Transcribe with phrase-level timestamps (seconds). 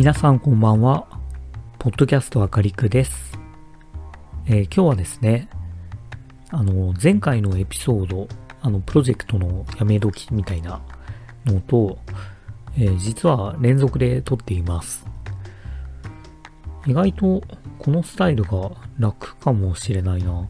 [0.00, 1.06] 皆さんこんばんは。
[1.78, 3.38] ポッドキャストあかりくです、
[4.46, 5.50] えー今日はですね、
[6.48, 8.26] あの、前回のエピソード、
[8.62, 10.80] あの、プロジェクトのやめ時みたいな
[11.44, 11.98] のと、
[12.78, 15.06] えー実は連続で撮っています。
[16.86, 17.42] 意外と
[17.78, 20.48] このスタイルが楽かもしれないな。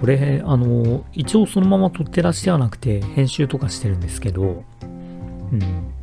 [0.00, 4.64] これ、あの、一応そのまま撮ってらっしゃらなくて編集とかしてるんですけど、
[5.52, 5.94] うん。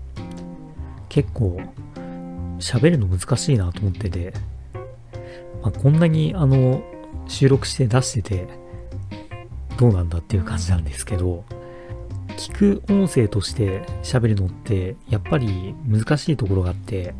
[1.12, 1.60] 結構
[2.60, 4.34] 喋るの難しいなと思ってて、
[5.62, 6.82] まあ、こんなにあの
[7.28, 8.48] 収録して出してて
[9.78, 11.44] どうなんだっていう感じなんですけど
[12.38, 17.14] 聞く音声として喋るのってやっぱり難しいところがあって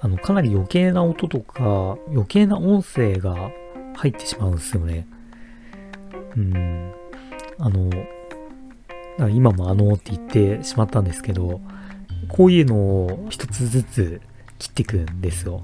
[0.00, 3.50] あのかなり余計な音とか余計な音声が
[3.96, 5.08] 入ってしまうんですよね。
[6.36, 6.92] うん。
[7.58, 7.90] あの
[9.30, 11.60] 今もあのって言ってしまったんですけど
[12.28, 14.20] こういうのを一つずつ
[14.58, 15.62] 切っていくんですよ。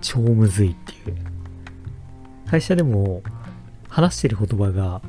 [0.00, 1.16] 超むずいっていう。
[2.50, 3.22] 会社でも
[3.88, 5.00] 話してる言葉が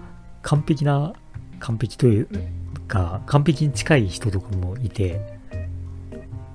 [0.42, 1.14] 完璧な、
[1.59, 2.28] 完璧という
[2.88, 5.22] か、完璧に近い人とかもいて、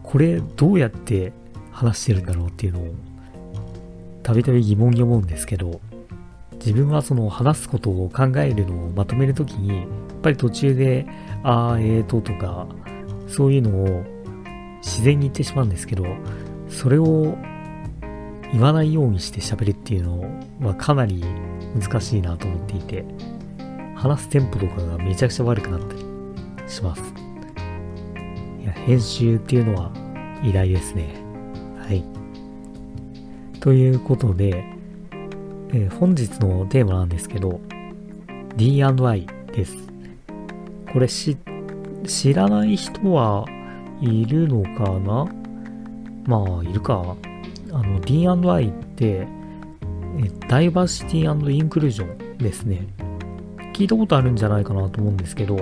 [0.02, 1.32] これどうやって
[1.70, 2.94] 話してるんだろうっていうのを、
[4.22, 5.80] たびたび疑問に思うんですけど、
[6.54, 9.86] 自分はその話すことを考えるのをまとめるときに、やっ
[10.22, 11.06] ぱり途中で、
[11.42, 12.66] あー、えーととか、
[13.30, 14.04] そういうのを
[14.82, 16.04] 自然に言ってしまうんですけど、
[16.68, 17.36] それを
[18.52, 20.20] 言わないようにして喋るっていうの
[20.60, 21.24] はかなり
[21.80, 23.04] 難しいなと思っていて、
[23.94, 26.02] 話すテンポとかがめちゃくちゃ悪くなったり
[26.66, 27.02] します。
[28.60, 29.92] いや、編集っていうのは
[30.42, 31.14] 偉大ですね。
[31.78, 32.04] はい。
[33.60, 34.64] ということで、
[35.72, 37.60] えー本日のテーマなんですけど、
[38.56, 39.76] D&I です。
[40.92, 41.36] これ知
[42.06, 43.44] 知らない人は
[44.00, 45.28] いるのかな？
[46.26, 47.16] まあ、いるか。
[47.72, 49.26] あの、D&I って、
[50.48, 52.86] ダイバーシティインクルージョンですね。
[53.72, 55.56] 聞いたことあるんじゃないかなと思うんですけど、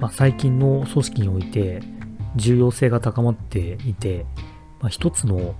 [0.00, 1.82] まあ、最近の組織において
[2.36, 4.24] 重要性が高まっていて、
[4.80, 5.54] まあ、一つの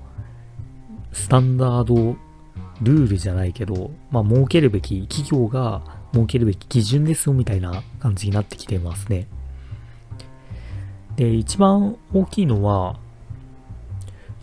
[1.13, 2.17] スタンダード
[2.83, 5.83] ルールじゃないけど、まあ、設けるべき、企業が
[6.15, 9.27] 設けるべき基準ですよみたいな感じになってきてますね。
[11.17, 12.97] で、一番大きいのは、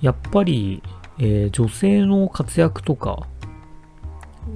[0.01, 0.83] やっぱり、
[1.19, 3.27] えー女性の活躍とか、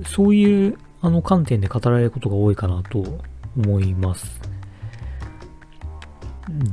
[0.05, 3.03] そういうあの観点で語られることが多いかなと
[3.57, 4.41] 思います。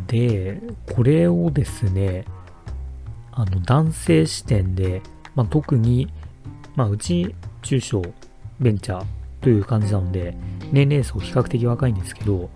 [0.07, 0.61] で、
[0.95, 2.25] これをですね、
[3.31, 5.03] あの男性視点で、
[5.35, 6.09] まあ、特に、
[6.77, 8.03] まあ、うち中小
[8.61, 10.37] ベンチャーという感じなので、
[10.73, 12.49] 年齢層比較的若いんですけど、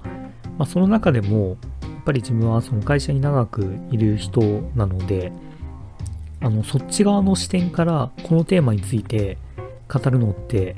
[0.59, 4.41] まあ、その中でも、やっぱり自分はその会社に長くいる人
[4.75, 5.33] なので、
[6.41, 9.39] あの、そっち側の視点からこのテーマについて
[9.93, 10.77] 語るのって、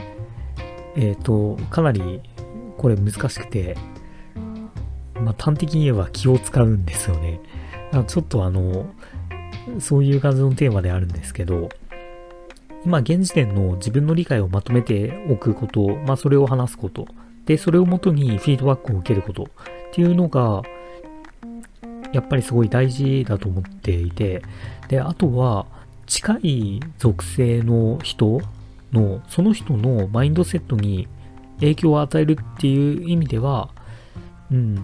[0.96, 2.22] えっ、と、かなり
[2.78, 3.76] これ難しくて、
[5.14, 7.40] まあ、端的に言えば気を使うんですよね。
[8.06, 8.86] ちょっとあの、
[9.80, 11.68] そういう感じのテーマであるんですけど、
[12.88, 17.06] 今現時点の自分の理解をまとめておくこと、まあそれを話すこと、
[17.44, 19.42] で、それをもとにフィードバックを受けること。
[19.42, 19.46] っ
[19.92, 20.62] ていうのが、
[22.14, 24.42] やっぱりすごい大事だと思っていて、
[24.88, 25.66] で、あとは、
[26.06, 28.40] 近い属性の人
[28.90, 31.08] の、その人のマインドセットに
[31.60, 33.68] 影響を与えるっていう意味では、
[34.50, 34.76] うん、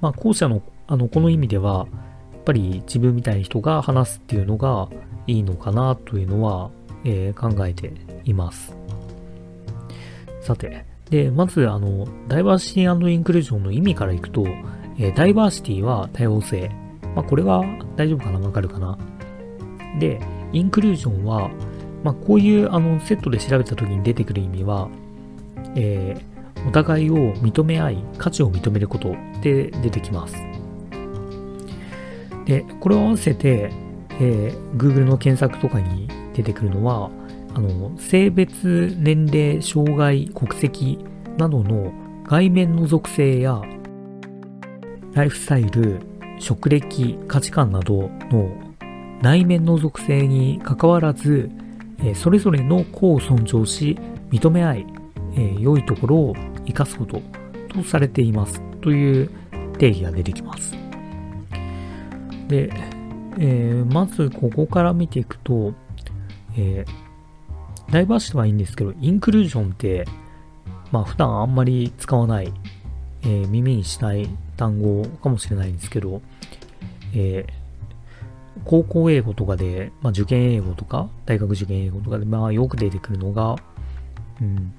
[0.00, 1.86] まあ後者の、あの、この意味では、
[2.32, 4.88] やっぱり自分みたいな人が話すっていうのが
[5.28, 6.72] いいのかなというのは、
[7.06, 7.92] えー考えて
[8.24, 8.76] います。
[10.40, 14.44] さて、で、まず、あの、ダイバーシティインクルージョンの意味からいくと、
[14.98, 16.70] えーダイバーシティは多様性。
[17.14, 17.64] まあ、これは
[17.96, 18.40] 大丈夫かな？
[18.40, 18.98] わかるかな？
[19.98, 20.20] で、
[20.52, 21.48] インクルージョンは、
[22.02, 24.88] まあ、こういうあのセットで調べた時に出てくる意味は、
[25.76, 26.36] えー
[26.66, 30.34] お互いを認め合い、価値を認めることで出てきます。
[32.44, 33.70] で、これを合わせて、
[34.18, 37.10] えー Google の検索とかに出てくるのは、
[37.54, 40.98] あの、性別、年齢、障害、国籍
[41.38, 41.92] などの
[42.24, 43.62] 外面の属性や、
[45.14, 46.00] ライフスタイル、
[46.38, 48.50] 職歴、価値観などの
[49.22, 51.50] 内面の属性に関わらず、
[52.14, 53.98] それぞれの個を尊重し、
[54.30, 54.86] 認め合い、
[55.58, 56.34] 良いところを
[56.66, 57.22] 生かすこと
[57.68, 59.30] とされていますという
[59.78, 60.72] 定義が出てきます。
[62.48, 62.70] で、
[63.38, 65.72] えーまずここから見ていくと、
[66.56, 67.06] えー
[67.88, 70.06] ダイバーシティはいいんですけど、インクルージョンって、
[70.90, 72.52] まあ普段あんまり使わない、
[73.22, 76.20] えー耳にしない単語かもしれないんですけど、
[77.14, 77.52] えー、
[78.64, 83.56] 高校英語とかで、まあ、受験英語とか、大学受験英語とかで、まあ、よく出てくるのが、
[84.40, 84.74] うん、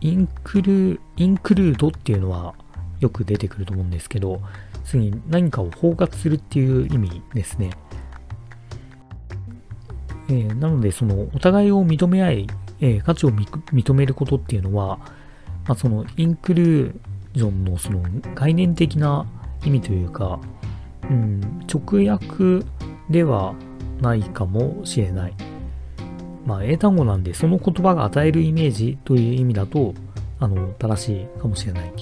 [0.00, 2.54] インクル、インクルードっていうのは
[3.00, 4.40] よく出てくると思うんですけど、
[4.84, 7.70] 次に何かを包括するっていう意味ですね。
[10.28, 12.46] えー、なので、その、お互いを認め合い、
[12.80, 14.98] えー、価値を認めることっていうのは、
[15.66, 16.94] まあ、その、インクルー
[17.34, 18.02] ジョンのその
[18.34, 19.26] 概念的な
[19.64, 20.40] 意味というか、
[21.08, 21.40] うん、
[21.72, 22.66] 直訳
[23.10, 23.54] では
[24.00, 25.34] ないかもしれない。
[26.44, 29.94] まあ、英単語なんで、その言葉が与えるイメージという意味だと、
[30.38, 31.92] あの、正しいかもしれない。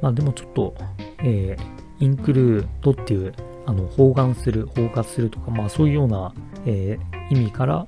[0.00, 0.74] まあ、でもちょっと、
[1.18, 3.32] えー、インクルードっていう、
[3.66, 6.32] あの、包含する、包括するとか、まあ、そういうような、
[6.66, 7.86] えー、意味から、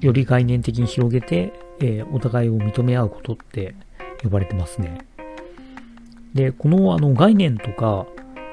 [0.00, 3.74] より概念的に広げて、えー、お互いを認め合うことって
[4.22, 4.98] 呼ばれてますね。
[6.34, 8.06] で、このあの概念とか、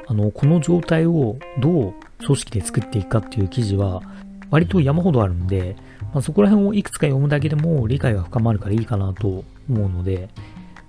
[0.07, 1.94] あの、この状態をどう
[2.25, 4.01] 組織で作っていくかっていう記事は、
[4.50, 5.75] 割と山ほどあるんで、
[6.13, 10.30] まあ、そこら辺をいくつか読むだけでも理解が深まるからいいかなと思うので、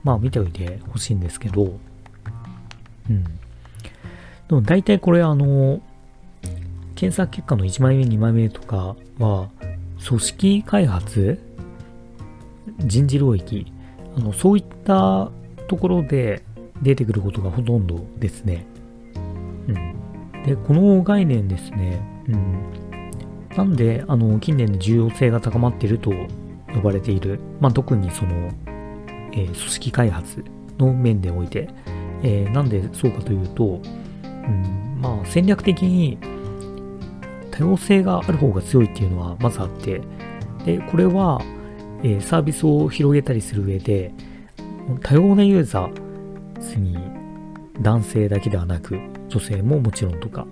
[0.04, 1.78] まあ見ておいてほしいんですけど、
[3.10, 3.24] うん。
[4.48, 5.80] でも大体これあの、
[6.94, 9.48] 検索結果の1枚目、2枚目とかは、
[10.06, 11.38] 組織開発
[12.78, 13.72] 人事領域
[14.16, 15.30] あのそういった
[15.66, 16.42] ところで
[16.82, 18.66] 出てくることがほとんどですね。
[19.68, 20.44] うん。
[20.44, 22.70] で、この概念ですね、うん。
[23.56, 26.12] なんで、あの、近年で重要性が高まっていると
[26.72, 28.50] 呼ばれている、まあ、特にその、
[29.32, 30.44] えー、組織開発
[30.78, 31.68] の面でおいて、
[32.22, 33.80] えー、なんでそうかというと、
[34.48, 36.18] うん、まあ、戦略的に
[37.50, 40.00] 多様性がある方が強いっていうのはまずあって、
[40.64, 41.40] で、これは、
[42.02, 44.12] えー、サービスを広げたりする上で、
[45.02, 46.96] 多様なユーザー、次、
[47.80, 48.98] 男性だけではなく、
[49.28, 50.46] 女性ももちろんとか、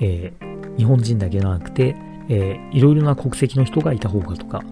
[0.00, 1.96] えー、日本人だけではなくて、
[2.28, 4.62] えー、いろいろな国籍の人がいた方がとか、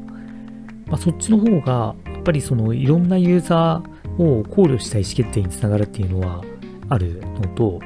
[0.86, 6.44] まあ、そっちの方が、やっぱりそのいろんなユーザーを考慮した意思決定につながるっていうのは
[6.88, 7.80] あるのと、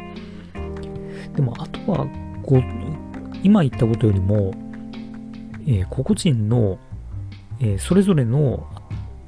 [1.34, 2.06] でもあとは、
[2.42, 2.62] こう、
[3.42, 4.52] 今言ったことよりも、
[5.66, 6.78] えー、個々人の、
[7.60, 8.66] えー、それぞれの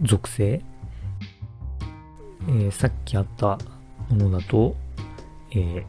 [0.03, 0.63] 属性、
[2.49, 3.59] えー、さっきあった
[4.09, 4.75] ものだと、
[5.53, 5.85] えー、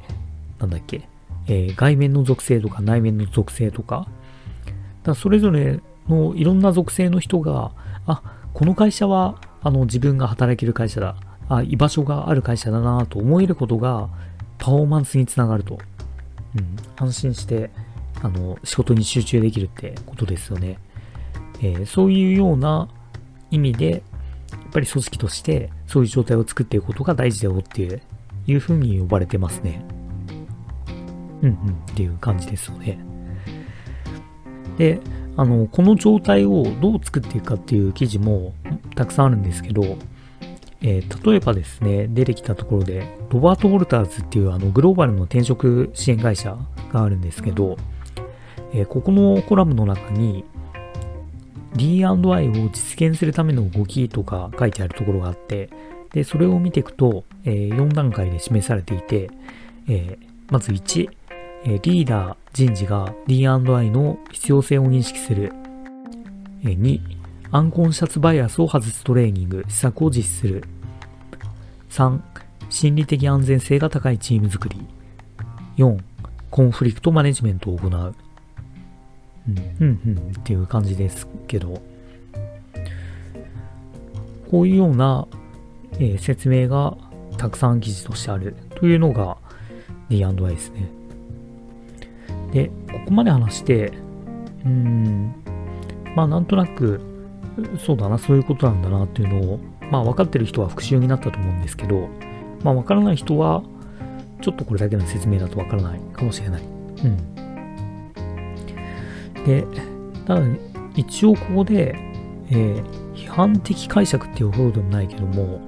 [0.60, 1.08] なんだっけ、
[1.48, 4.08] えー、外面の属性とか内面の属性とか、
[5.04, 7.72] だそれぞれのいろんな属性の人が、
[8.06, 8.22] あ、
[8.54, 11.16] この会社はあの自分が働ける会社だ、
[11.50, 14.10] あ、居場所がある会社だなと思えることが
[14.58, 15.80] パフォーマンスにつながると。
[16.96, 17.70] 安心して
[18.22, 20.78] あの仕事に集中できるってことですよね。
[21.60, 22.90] えー、そういうような
[23.52, 24.02] 意味で、やっ
[24.72, 28.02] ぱり組織としてそういう状態を作っていくことが大事だよっていう
[28.48, 29.86] いう風に呼ばれてますね。
[31.42, 33.00] うんうんっていう感じですよね。
[34.78, 35.00] で、
[35.36, 38.54] あの、この状態をどう作っていくかっていう記事も
[38.96, 39.98] たくさんあるんですけど、
[40.84, 46.58] えー、例えばですね、出てきたところで、ロバート・ウォルターズっていうあのグローバルの転職支援会社
[46.92, 47.78] があるんですけど、
[48.74, 50.44] えー、ここのコラムの中に
[51.76, 55.70] D&I を実現するための動きとか書いてあるところがあって、
[56.12, 59.30] で、それを見ていくと、えー、4段階で示されていて、
[59.88, 60.18] え、
[60.50, 61.10] まず1、
[61.66, 65.54] え、リーダー、人事が D&I の必要性を認識する。
[66.64, 67.00] え、2、
[67.52, 70.64] アンコンシャツバイアスを外すトレーニング、施策を実施する。
[71.94, 72.20] 3、
[72.72, 74.88] 心理的安全性が高いチーム作り。
[75.78, 76.00] 4、
[76.50, 78.16] コンフリクトマネジメントを行う。
[79.48, 81.84] うん、うん、うん、っていう感じですけど、
[84.50, 85.28] こういうような、
[86.00, 86.98] えー、説明が
[87.38, 89.38] たくさん記事としてあるというのが
[90.10, 90.90] D&I ですね。
[92.52, 93.94] で、ここまで話して、
[94.66, 95.36] うん、
[96.16, 97.02] まあなんとなく、
[97.78, 99.60] そうだな、そういうことなんだなっていうのを、
[99.92, 102.10] まあ分かってる人は復習になったと思うんですけど、
[102.64, 103.64] まあ分からない人は、
[104.42, 106.62] ちょっとこれだけの説明だと分からないかもしれない。
[106.62, 107.34] うん。
[109.46, 109.66] で、
[110.26, 111.96] ただ、ね一応ここで、
[112.50, 115.60] えー、批判的解釈っていうほどでもないけども、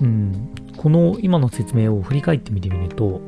[0.00, 3.20] うん、この今の説明を振り返ってみてみると、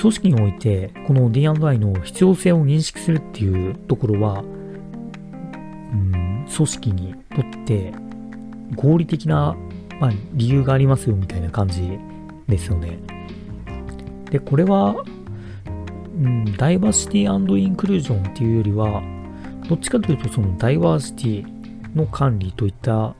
[0.00, 4.44] 組織において、この D&I の必要性を認識するっていうところは、う
[5.96, 7.92] ん、組織にとって
[8.74, 9.56] 合理的な、
[10.00, 11.98] まあ、理由がありますよみたいな感じ
[12.48, 12.98] ですよね。
[14.30, 14.96] で、これは、
[16.16, 19.02] うん、ダイバーシティインクルージョンっていうよりは、
[19.68, 23.14] どっちかというとそのダイバーシティの管理といった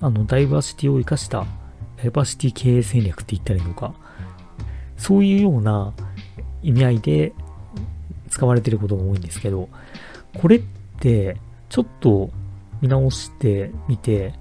[0.00, 1.44] あのダイバーシティを生かした
[1.96, 3.94] ダイバーシティ経営戦略って言ったらいいのか
[4.96, 5.92] そういうような
[6.62, 7.32] 意味合いで
[8.30, 9.68] 使われてることが多いんですけど、
[10.40, 10.62] これっ
[11.00, 11.36] て
[11.68, 12.30] ちょっと
[12.80, 14.32] 見直してみて、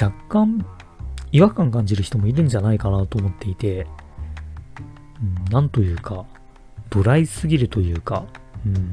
[0.00, 0.64] 若干
[1.32, 3.86] 違和感感じる人もいるんじゃないかなと思っていて、
[5.20, 6.26] うん、なんというか、
[6.90, 8.26] ドライすぎるというか、
[8.66, 8.92] うん、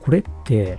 [0.00, 0.78] これって、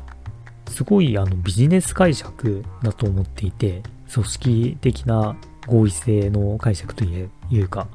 [0.69, 7.87] すごいあのビジネス解釈だと思っていて、組織的な合意性の解釈というか、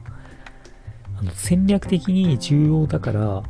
[1.18, 3.42] あの戦略的に重要だから、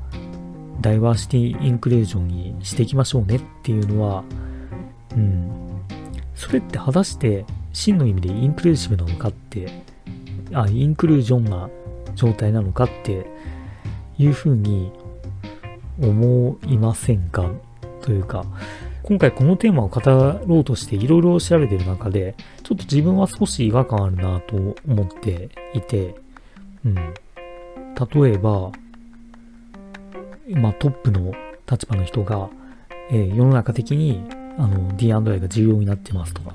[0.81, 4.25] ダイバーシティインクルージョンにしていきましょうねっていうのは、
[5.13, 5.83] うん、
[6.35, 9.83] それって果たして真の意味でインクルーシブなのかって、
[10.53, 11.71] あ、インクルージョンな
[12.15, 13.27] 状態なのかって
[14.19, 14.93] いうふうに
[16.01, 17.51] 思いませんか？
[18.03, 18.45] というか、
[19.03, 26.15] 今回このテーマを語ろうとしていろいろ調べてる中で、ちょっと自分は少し違和感あるなと思っていて、
[26.85, 26.95] うん。
[26.95, 28.73] 例えば、
[30.49, 31.33] まあトップの
[31.71, 32.49] 立場の人が、
[33.11, 34.25] えー、世の中的に
[34.59, 36.55] あの D&I が重要になってますとか、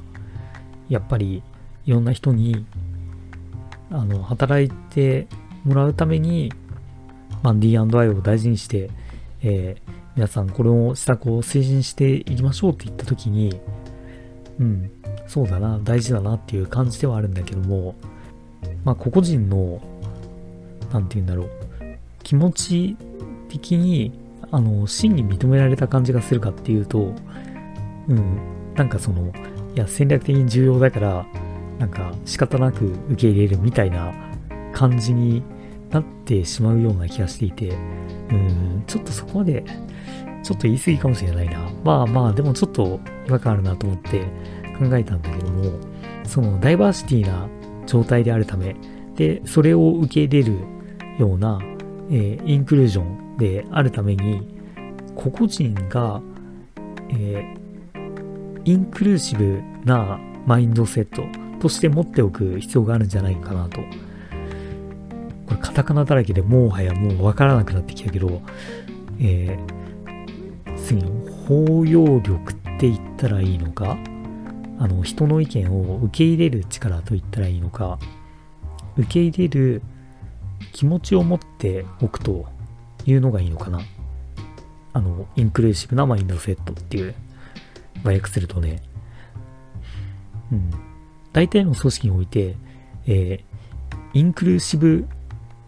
[0.89, 1.43] やっぱり
[1.85, 2.65] いろんな人に
[3.91, 5.27] あの働いて
[5.63, 6.51] もらうために、
[7.43, 8.89] まあ、D&I を大事にして、
[9.41, 13.59] えー、皆さんこれを施策を推進していきましょうって言った時に、
[14.59, 14.91] うん、
[15.27, 17.95] そうだな、大事だなっていう感じではあるんだけども、
[18.83, 19.81] まあ、個々人の、
[20.91, 21.49] なんて言うんだろう、
[22.23, 22.97] 気持ち
[23.49, 24.11] 的に、
[24.51, 27.13] あの、真に認められた感じがするかっていうと、
[28.07, 28.39] うん、
[28.75, 29.31] なんかその、
[29.75, 31.25] いや、戦略的に重要だから、
[31.79, 34.13] なんか仕方なく受け入れるみたいな
[34.73, 35.43] 感じに
[35.89, 37.69] なってしまうような気がしていて、
[38.31, 39.65] うん、ちょっとそこまで、
[40.43, 41.69] ちょっと言い過ぎかもしれないな。
[41.83, 44.21] まあまあ、でもちょっと違和感あるなと思って
[44.79, 45.71] 考えたんだけども、
[46.23, 47.49] そのダイバーシティな
[47.85, 48.77] 状態であるため、
[49.15, 50.57] で、それを受け入れる
[51.19, 51.59] ような、
[52.09, 54.55] えー、インクルージョンであるために、
[55.15, 56.21] 個々人が、
[57.09, 57.64] えー
[58.65, 61.23] インクルーシブなマインドセット
[61.61, 63.81] として持っておく必要があるんじゃないかなと。
[65.45, 68.41] これカタカナだらけでもはやもうわからなくなってきたけど、
[69.19, 73.97] えー、次の包容力って言ったらいいのか
[74.79, 77.97] あの、人の意見を受け入れる力と言ったらいいのか、
[78.97, 79.81] 受け入れる
[80.73, 82.45] 気持ちを持っておくと
[83.05, 83.79] いうのがいいのかな。
[84.93, 87.15] あの、インクルーシブなマインドセットっていう
[88.05, 88.81] 和訳するとね、
[90.51, 90.71] うん。
[91.33, 92.55] 大体の組織において、
[93.07, 95.05] えー、インクルーシブ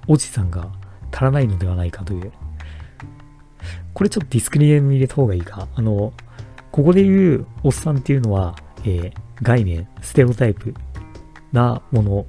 [0.08, 0.70] おじさんが
[1.12, 2.32] 足らないのではないかという。
[3.94, 5.68] これちょっとディスクリエム入れた方がいいか。
[5.76, 6.14] あの、
[6.72, 10.74] ここで言うおっさんっていうのは、えー、概念、ステレオタイプ
[11.52, 12.26] なもの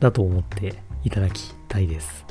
[0.00, 2.26] だと思っていただきたいです。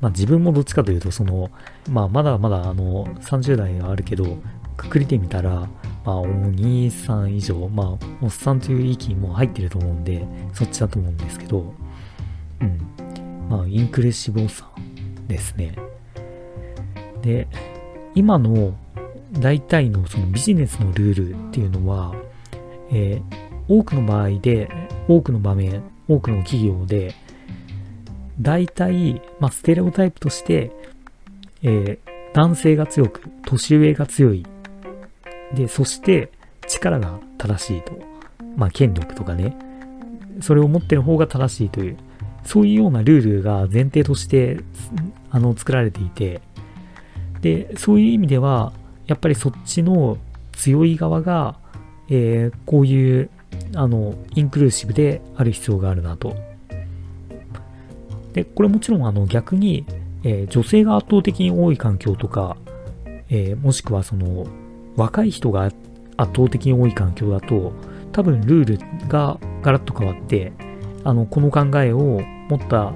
[0.00, 1.50] まあ自分もどっちかというと、その、
[1.90, 4.38] まあまだまだあの30代はあるけど、
[4.76, 5.68] くくりてみたら、
[6.04, 11.72] まあ、お兄さん以上、まあ、おっさんという域も入ってると思うんで、そっちだと思うんですけど、
[12.60, 13.48] うん。
[13.48, 15.76] まあ、インクレッシブおっさんですね。
[17.22, 17.46] で、
[18.14, 18.76] 今の
[19.32, 22.14] 大体のそのビジネスのルールっていうのは、
[22.90, 23.22] えー、
[23.68, 24.68] 多くの場合で、
[25.08, 27.14] 多くの場面、多くの企業で、
[28.40, 30.72] 大体、まあ、ステレオタイプとして、
[31.62, 34.44] えー、男性が強く、年上が強い
[35.54, 36.30] で、そして
[36.66, 37.92] 力が正しいと。
[38.56, 39.56] まあ、権力とかね。
[40.40, 41.96] それを持ってる方が正しいという、
[42.44, 44.58] そういうようなルールが前提として、
[45.30, 46.40] あの、作られていて、
[47.40, 48.72] で、そういう意味では、
[49.06, 50.16] やっぱりそっちの
[50.52, 51.56] 強い側が、
[52.08, 53.30] えー、こういう、
[53.74, 56.34] あの、インクルーシブである必要があるなと。
[58.32, 59.84] で、これもちろん、あの、逆に、
[60.24, 62.56] えー、女性が圧倒的に多い環境とか、
[63.28, 64.46] えー、もしくはその、
[64.96, 65.76] 若い人が圧
[66.16, 67.72] 倒的に多い環境だと、
[68.12, 70.52] 多分ルールがガラッと変わって、
[71.04, 72.92] あの、この考えを持った、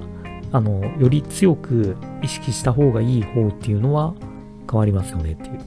[0.51, 4.13] あの、より強く意識した方がいい方っていうのは
[4.69, 5.59] 変わりますよねっていう。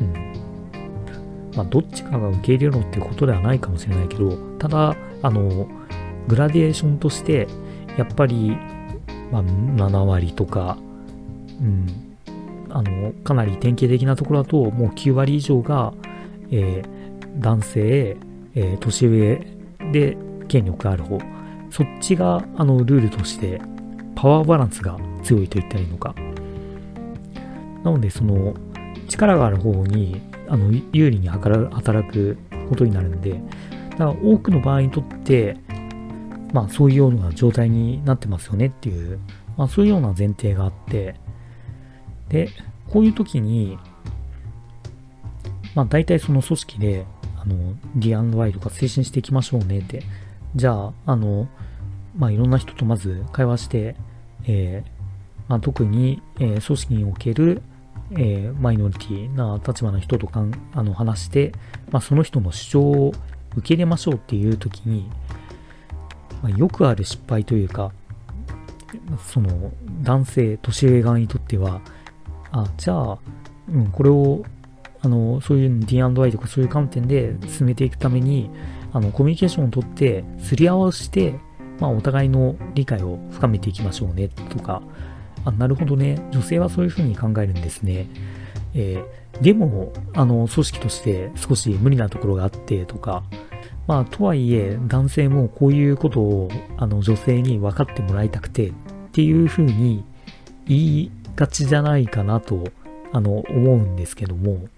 [0.00, 1.52] うん。
[1.54, 5.68] まあ、どっちかが受け入れろっていうことではないかもしれないけど、ただ、あの、
[6.28, 7.46] グラデーションとして、
[7.96, 8.56] やっぱり、
[9.30, 10.78] まあ、7割とか、
[11.60, 11.86] うん、
[12.72, 15.92] あの、かなり典型的なところだと、もう9割以上が、
[16.50, 18.16] えー、男性、
[18.54, 19.46] えー、年上
[19.92, 20.16] で
[20.48, 21.18] 権力がある方。
[21.70, 23.60] そっちが、あの、ルールとして、
[24.14, 26.14] パワーバランスが強いと言ったらいいのか。
[27.84, 28.54] なので、その、
[29.08, 32.36] 力がある方に、あの、有利に働く
[32.68, 33.40] ことになるんで、
[33.90, 35.56] だから多くの場合にとって、
[36.52, 39.18] まあそういうような状態になってますよねっていう、
[39.56, 41.14] まあそういうような前提があって、
[42.32, 42.48] で、
[42.90, 43.78] こういう時に、
[45.74, 47.06] まあ大体その組織で、
[47.40, 50.02] あの、D&Y とか推進していきましょうねって、
[50.56, 51.48] じゃあ、あの、
[52.16, 53.94] まあいろんな人とまず会話して、
[54.46, 55.02] えー、
[55.48, 57.62] まあ、特に、えー、組織における、
[58.12, 61.52] えー、マイノリティな立場の人とかんあの話して、
[61.90, 63.12] まあ、その人の主張を
[63.56, 65.10] 受け入れましょうっていう時に、
[66.42, 67.92] まあ、よくある失敗というか、
[69.26, 69.72] その
[70.02, 71.80] 男性、年上側にとっては、
[72.52, 73.18] あ、じゃあ、
[73.68, 74.44] うん、これを、
[75.00, 78.50] あの、そういう D&I とかそういう観点で進めていくために、
[78.92, 81.34] あの、コミュニケーションをとって、すり合わせて、
[81.80, 84.82] まあ、お互いの理解を深めていきましょうね、とか、
[85.44, 88.06] あ、なるほどね、女性はそういうふうに考えるんですね。
[88.74, 93.24] えー、でも、あの、組織として少し無理なところがあってとか、
[93.86, 98.72] まあ、とはいえ、男性もこういうことを、あの、女性に分かってもらいたくてっ
[99.12, 100.04] ていうふうに
[100.66, 102.64] 言いがちじゃないかなと、
[103.12, 104.68] あの、思うんですけども、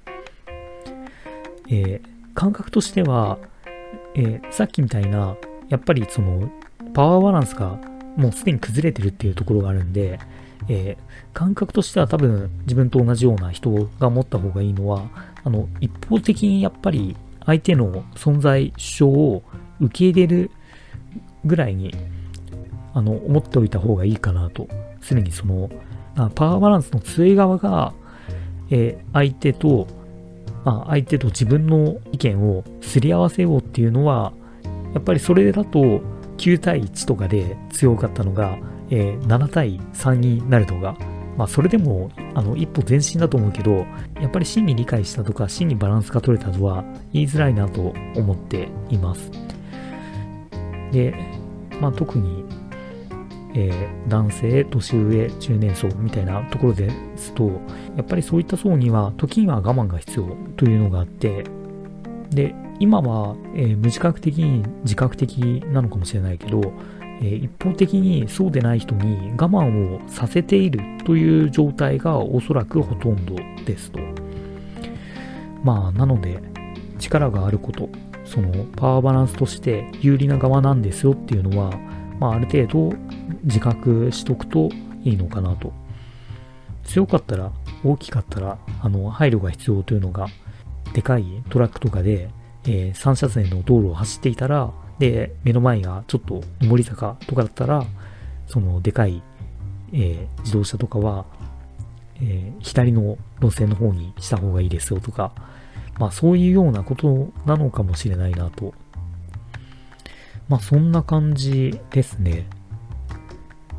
[1.69, 3.39] えー、感覚としては、
[4.15, 5.37] えー、さっきみたいな、
[5.69, 6.51] やっぱりその、
[6.93, 7.79] パワーバランスが
[8.17, 10.19] もうすでに崩れてるっていうところがあるんで、
[10.69, 15.03] えー、感覚としては多分自分と同じような人が持った方がいいのは、
[15.43, 19.43] あの、一方的にやっぱり相手の存在主張を
[19.81, 20.51] 受け入れる
[21.45, 21.95] ぐらいに、
[22.95, 24.69] あの、思っておいた方がいいかなと。
[25.01, 25.69] すでにその、
[26.15, 27.93] パワーバランスの強い側が、
[28.71, 29.87] えー、相手と、
[30.65, 34.33] まあ、相手と自分の意見をすり合わせようっていうのは、
[34.95, 36.01] やっぱりそれだと
[36.39, 38.57] 9対1とかで強かったのが、
[38.91, 40.97] えー、7対3になるのが、
[41.37, 43.87] まあそれでもあの一歩前進だと思うけど、
[44.21, 49.31] やっぱり真に理解したとか真にバランスが取れたとは言いづらいなと思っています。
[50.93, 51.15] で、
[51.81, 52.44] まあ特に、
[53.55, 57.61] えー、男性、年上、中年層みたいなところですと、
[57.97, 61.45] やっぱりそういった層には時には我慢が必要というのがあって、
[62.31, 66.61] で、今は、えー、無自覚的に自覚的なのかもしれないけど、
[67.23, 74.01] えー、一方的にそうでない人に我慢をさせているという状態がおそらくほとんどですと。
[75.63, 76.43] まあ、なので、
[76.99, 77.89] 力があること、
[78.25, 81.71] そのパワーバランスとして有利な側なんですよっていうのは、
[82.19, 82.97] まあ、ある程度
[83.45, 84.71] 自覚しとくと
[85.03, 85.73] いいのかなと。
[86.85, 90.27] 強かったら、大きかったら、あの、配慮が必要というのが、
[90.93, 92.29] でかいトラックとかで、
[92.67, 97.85] えー、3車線の道路を走っていたら、で、目の前がちょっと上り坂とかだったら、
[98.47, 99.23] そのでかい、
[99.93, 101.25] えー、自動車とかは、
[102.17, 105.33] えー、左の路線の方にした方がいいですよとか、
[105.99, 108.75] まあそういうようなことなのかもしれないなと。
[110.49, 112.47] まあそんな感じですね。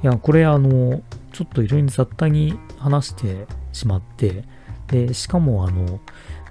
[0.05, 1.01] いや、これあの、
[1.33, 4.43] ちょっといろいろ雑多に話してしまって、
[4.85, 5.99] で、しかもあの、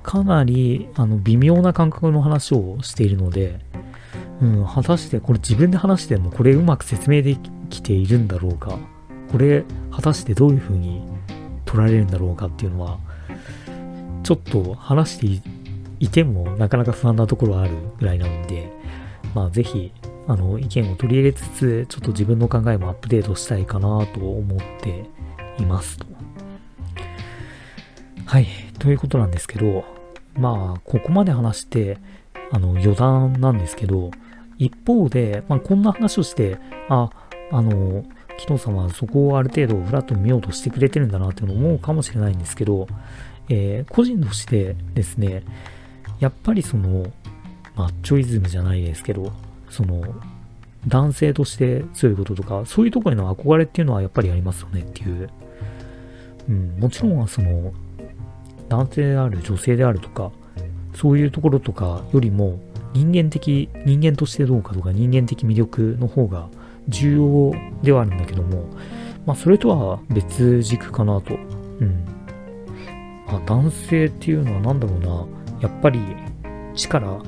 [0.02, 3.60] かなりあの微妙な感覚の話をしているので、
[4.42, 7.38] うん、果たしてこれ自分で話してもこれうまく説明で
[7.70, 8.76] きているんだろうか
[9.30, 11.02] これ果たしてどういう風に
[11.64, 12.98] 取られるんだろうかっていうのは
[14.24, 15.48] ちょっと話して
[16.00, 18.70] いてもなかなか不安なところはあるぐらいなので
[19.32, 19.92] まあぜひ
[20.26, 25.04] あの意見を取り入れつつちょっと自分の考えもアップデートしたいかなと思って
[25.58, 26.06] いますと。
[28.26, 28.46] はい。
[28.78, 29.84] ということなんですけど
[30.34, 31.98] まあここまで話して
[32.50, 34.10] あの余談なんですけど
[34.58, 36.58] 一方で、まあ、こんな話をして、
[36.88, 37.10] あ、
[37.50, 38.04] あの、
[38.38, 42.86] 紀藤さんはそこをある程度フラットに見ようとしてくれてるんだなっていうのを思うかもしれないんですけど、
[43.48, 45.44] えー、個人としてですね、
[46.20, 47.12] やっぱりその、
[47.76, 49.32] マッチョイズムじゃないですけど、
[49.74, 50.02] その、
[50.86, 55.28] 男性として強いこととか、そういうとこへの憧れっていうのはやっぱりありますよねっていう。
[56.48, 57.72] うん、もちろんその、
[58.68, 60.30] 男性である、女性であるとか、
[60.94, 62.60] そういうところとかよりも、
[62.92, 66.48] 人間的、人間としてどうかとか人間的魅力の方が
[66.88, 68.66] 重要ではあるんだけども、
[69.26, 71.34] まあそれとは別軸かなと。
[71.34, 72.04] うん。
[73.26, 75.26] まあ男性っていうのは何だろうな、
[75.60, 75.98] やっぱり
[76.76, 77.20] 力、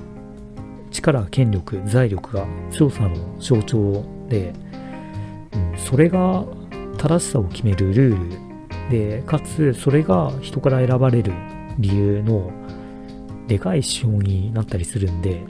[1.13, 4.53] 力、権力、財力が強さの象徴で、
[5.53, 6.45] うん、それが
[6.99, 8.31] 正しさを決めるルー
[8.89, 11.33] ルで、かつそれが人から選ばれる
[11.79, 12.51] 理由の
[13.47, 15.45] でかい手法になったりするんで、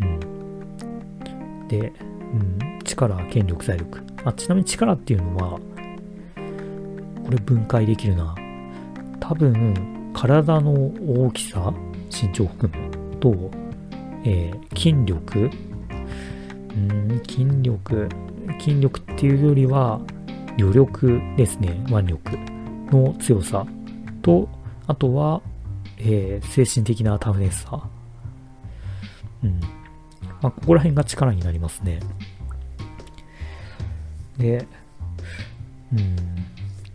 [0.00, 4.02] うんで、うん、力、権力、財力。
[4.24, 5.58] あ、ちなみに力っていうのは、
[7.24, 8.34] これ分解できるな。
[9.20, 11.72] 多分、体の大きさ、
[12.10, 13.50] 身長含むと、
[14.24, 15.50] えー、筋力、
[16.70, 18.08] うん、筋力、
[18.60, 20.00] 筋力っていうよりは、
[20.58, 22.38] 余力ですね、腕力
[22.90, 23.66] の強さ
[24.22, 24.48] と、
[24.86, 25.42] あとは、
[25.98, 27.88] えー、精神的なタフネスさ。
[29.42, 29.60] うん。
[30.40, 32.00] まあ、ここら辺が力になりますね。
[34.38, 34.66] で、
[35.92, 36.16] うん、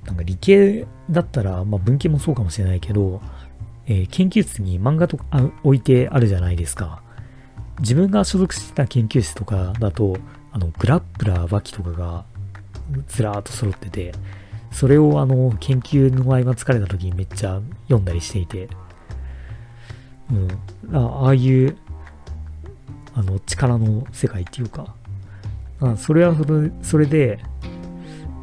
[0.06, 3.22] なんか理系だったら、まあ文系もそうかもしれないけど、
[3.86, 5.26] えー、研究室に漫画とか
[5.64, 7.02] 置いてあるじゃないですか。
[7.80, 10.18] 自分が所属してた研究室とかだと、
[10.52, 12.26] あの、グラップラー、バキとかが
[13.08, 14.14] ずらーっと揃ってて、
[14.72, 18.70] それをあの、研究の合間疲れた時にめっちゃ読んだりしていて、
[20.32, 20.34] う
[20.92, 21.78] ん、あああいう、
[23.14, 24.94] あの、力の世界っていうか、
[25.80, 26.36] あそれは
[26.82, 27.40] それで、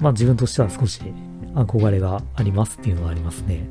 [0.01, 1.01] まあ自分としては少し
[1.55, 3.67] 憧れがありますっていうのはありますね。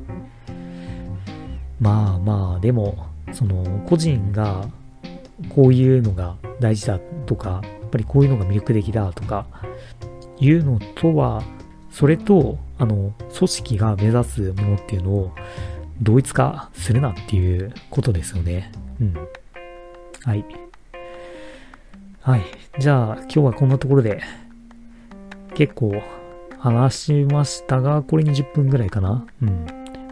[1.80, 4.68] まあまあ、でも、その、個人が
[5.48, 9.46] こういうのが大事だとか、やっぱりこういうのが魅力的だとか、
[10.38, 11.42] いうのとは、
[11.90, 15.32] それと、あの、組織が目指すものっていうのを
[16.02, 18.72] 同一化するなっていうことですよね。
[19.00, 19.14] うん。
[20.24, 20.44] はい。
[22.20, 22.42] はい。
[22.78, 24.22] じゃあ、今日はこんなところで、
[25.54, 26.02] 結構
[26.58, 29.26] 話しましたが、これ20分ぐらいかな。
[29.42, 29.66] うん。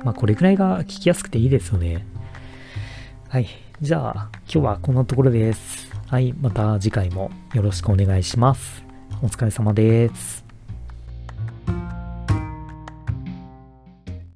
[0.05, 2.07] まあ、これくらいが聞きやすくていいですよね。
[3.29, 3.47] はい。
[3.83, 5.91] じゃあ、今日はこんなところです。
[6.07, 6.33] はい。
[6.41, 8.85] また次回もよろしくお願いします。
[9.21, 10.42] お疲れ様です。